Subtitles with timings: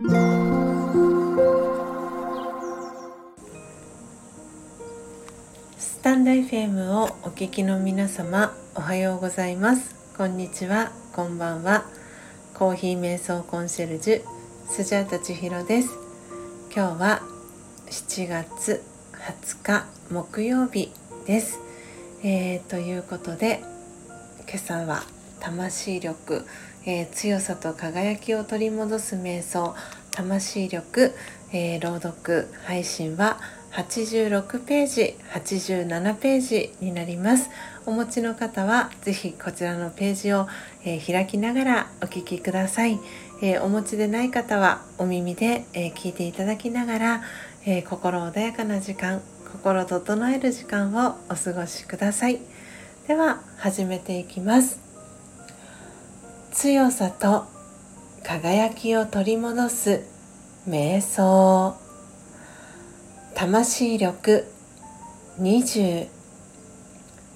[0.00, 0.06] ス
[6.02, 9.96] タンド FM をお聞きの皆様おはようございます。
[10.16, 10.92] こんにちは。
[11.12, 11.84] こんばんは。
[12.54, 14.22] コーヒー瞑想コンシェルジュ
[14.68, 15.88] スジャータ千尋です。
[16.72, 17.22] 今日は
[17.90, 18.84] 7月
[19.14, 20.92] 20日木曜日
[21.26, 21.58] です、
[22.22, 23.64] えー、ということで
[24.48, 25.02] 今朝は
[25.40, 26.44] 魂力、
[26.84, 29.74] えー、強さと輝きを取り戻す瞑想
[30.10, 31.14] 魂力、
[31.52, 33.38] えー、朗読配信は
[33.72, 37.50] 86ページ87ページになります。
[37.86, 40.46] お持ちの方は是非こちらのページを、
[40.84, 43.00] えー、開きながらお聴きください、
[43.40, 47.22] えー、お持ちでない方はお耳で、えー、聞いていただきながら、
[47.64, 52.40] え心穏やかな時間心整える時間をお過ごしください。
[53.06, 54.87] では始めていきます。
[56.60, 57.46] 強さと
[58.24, 60.02] 輝きを取り戻す
[60.68, 61.76] 瞑想。
[63.36, 64.44] 魂力
[65.38, 66.08] 20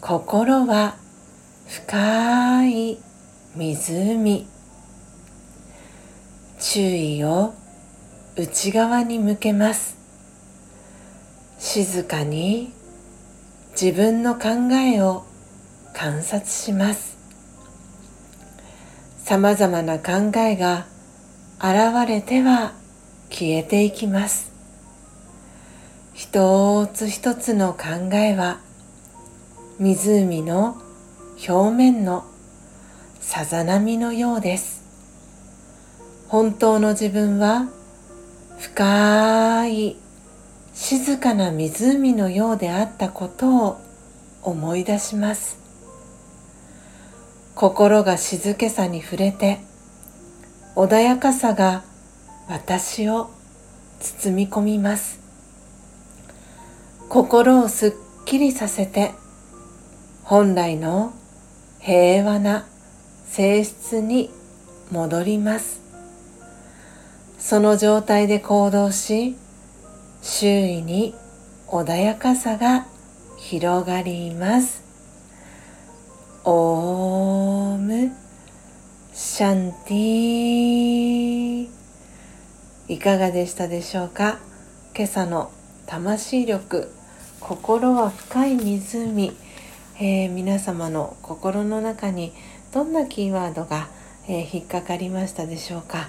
[0.00, 0.94] 心は
[1.66, 2.98] 深い
[3.56, 4.46] 湖。
[6.60, 7.54] 注意を
[8.36, 9.96] 内側に向けます。
[11.58, 12.72] 静かに
[13.72, 15.24] 自分の考えを
[15.92, 17.07] 観察します。
[19.28, 20.86] さまざまな考えが
[21.58, 22.72] 現れては
[23.28, 24.50] 消えていきます。
[26.14, 28.60] 一つ一つの考えは
[29.78, 30.80] 湖の
[31.46, 32.24] 表面の
[33.20, 34.82] さざ波のようです。
[36.28, 37.68] 本当の自分は
[38.58, 39.96] 深い
[40.72, 43.80] 静かな湖のようであったことを
[44.40, 45.67] 思い出します。
[47.58, 49.58] 心が静けさに触れて
[50.76, 51.82] 穏やかさが
[52.48, 53.30] 私を
[53.98, 55.18] 包み込みます。
[57.08, 57.92] 心をすっ
[58.26, 59.10] きりさせて
[60.22, 61.12] 本来の
[61.80, 62.64] 平和な
[63.26, 64.30] 性質に
[64.92, 65.80] 戻ります。
[67.40, 69.36] その状態で行動し
[70.22, 71.12] 周囲に
[71.66, 72.86] 穏やかさが
[73.36, 74.87] 広がります。
[76.50, 78.10] オーム
[79.12, 81.68] シャンティ
[82.88, 84.38] いかがでしたでしょうか？
[84.96, 85.52] 今朝の
[85.84, 86.90] 魂力
[87.40, 89.36] 心は深い湖、
[90.00, 92.32] えー、皆様の心の中に
[92.72, 93.90] どんなキーワードが、
[94.26, 96.08] えー、引っかかりましたでしょうか？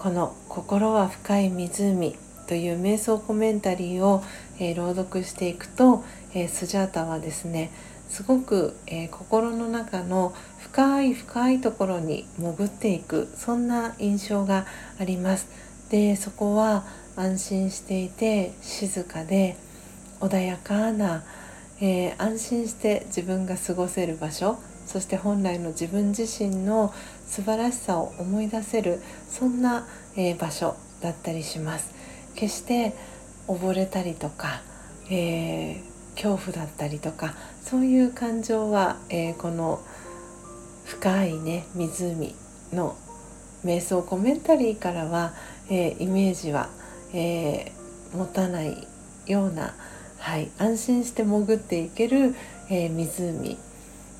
[0.00, 2.16] この「心は深い湖」
[2.48, 4.24] という瞑想コメンタリーを、
[4.58, 6.02] えー、朗読していくと、
[6.34, 7.70] えスジャータはですね
[8.08, 14.66] すごく、えー、心の中の深い深いところに潜っていくそんな印象が
[14.98, 15.48] あります。
[15.90, 16.84] でそこは
[17.16, 19.56] 安心していて静かで
[20.20, 21.24] 穏やかな、
[21.80, 26.92] えー、安心して自分が過ごせる場所そして本来の自分自身の
[27.26, 29.86] 素晴らしさを思い出せるそんな、
[30.16, 31.94] えー、場所だったりします。
[32.34, 32.94] 決して
[33.48, 34.62] 溺れたりとか、
[35.10, 39.80] えー恐怖だったりとかそういう感情は、えー、この
[40.84, 42.34] 深いね湖
[42.72, 42.96] の
[43.64, 45.34] 瞑想コメンタリーからは、
[45.68, 46.68] えー、イメージは、
[47.12, 48.86] えー、持たない
[49.26, 49.74] ような、
[50.18, 52.34] はい、安心して潜っていける、
[52.70, 53.58] え湖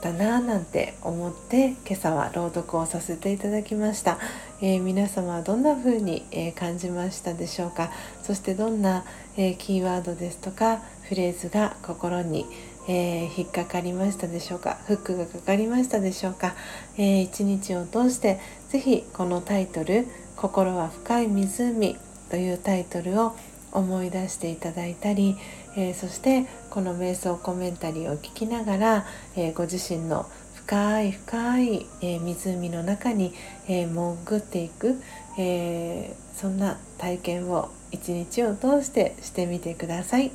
[0.00, 4.18] だなぁなんて思って今朝は朗読をさせていただきました、
[4.60, 7.90] えー、皆様はどんな風に、え、感じましたでしょうか？
[8.22, 9.04] そしてどんな、
[9.36, 12.46] え、キーワードですとかフレーズが心に、
[12.86, 14.78] え引っかかりましたでしょうか？
[14.86, 16.54] フックがかかりましたでしょうか、
[16.96, 18.38] え一日を通して
[18.68, 20.06] 是非このタイトル
[20.36, 21.96] 「心は深い湖」
[22.30, 23.34] というタイトルを
[23.72, 25.36] 思い出していただいたり、
[25.78, 29.06] えー、そしてこの瞑想コメンタリーを聞きながら、
[29.36, 33.32] えー、ご自身の深い深い、え、湖の中に、
[33.68, 35.00] え潜っていく、
[35.38, 40.30] えそんな体験を一日を通してしてみてください。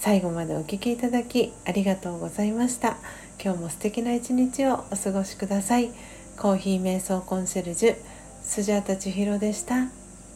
[0.00, 2.96] 最後までお聴きいただきありがとうございました。
[3.40, 5.90] 今日も素敵な一日をお過ごしください。
[6.36, 7.96] コーヒー瞑想コンシェルジュ
[8.42, 9.86] スジャータ千尋でした。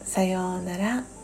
[0.05, 1.14] さようなら。